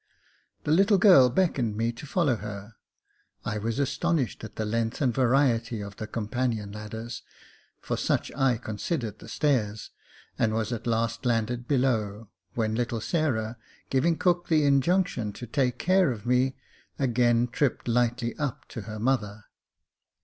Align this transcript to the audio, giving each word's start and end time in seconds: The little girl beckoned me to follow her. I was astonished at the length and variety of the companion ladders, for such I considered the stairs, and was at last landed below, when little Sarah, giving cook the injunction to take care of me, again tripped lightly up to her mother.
The 0.63 0.71
little 0.71 0.97
girl 0.97 1.29
beckoned 1.29 1.77
me 1.77 1.91
to 1.91 2.07
follow 2.07 2.37
her. 2.37 2.73
I 3.45 3.59
was 3.59 3.77
astonished 3.77 4.43
at 4.43 4.55
the 4.55 4.65
length 4.65 4.99
and 4.99 5.13
variety 5.13 5.79
of 5.79 5.97
the 5.97 6.07
companion 6.07 6.71
ladders, 6.71 7.21
for 7.81 7.95
such 7.97 8.31
I 8.35 8.57
considered 8.57 9.19
the 9.19 9.27
stairs, 9.29 9.91
and 10.39 10.55
was 10.55 10.73
at 10.73 10.87
last 10.87 11.23
landed 11.23 11.67
below, 11.67 12.29
when 12.55 12.73
little 12.73 12.99
Sarah, 12.99 13.57
giving 13.91 14.17
cook 14.17 14.47
the 14.47 14.65
injunction 14.65 15.33
to 15.33 15.45
take 15.45 15.77
care 15.77 16.11
of 16.11 16.25
me, 16.25 16.55
again 16.97 17.47
tripped 17.47 17.87
lightly 17.87 18.35
up 18.37 18.67
to 18.69 18.81
her 18.89 18.97
mother. 18.97 19.43